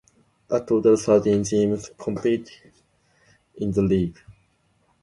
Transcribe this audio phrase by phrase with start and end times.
[0.49, 2.49] A total of thirteen teams compete
[3.57, 4.17] in the league.